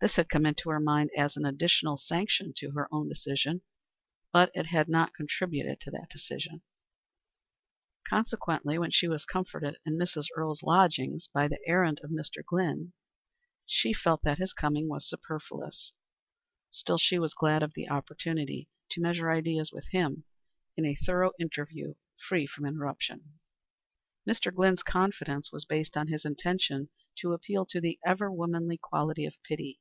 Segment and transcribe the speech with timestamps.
[0.00, 3.62] This had come into her mind as an additional sanction to her own decision.
[4.32, 6.62] But it had not contributed to that decision.
[8.08, 10.26] Consequently, when she was confronted in Mrs.
[10.36, 12.44] Earle's lodgings by the errand of Mr.
[12.46, 12.92] Glynn,
[13.66, 15.92] she felt that his coming was superfluous.
[16.70, 20.22] Still, she was glad of the opportunity to measure ideas with him
[20.76, 21.94] in a thorough interview
[22.28, 23.40] free from interruption.
[24.24, 24.54] Mr.
[24.54, 29.34] Glynn's confidence was based on his intention to appeal to the ever womanly quality of
[29.42, 29.80] pity.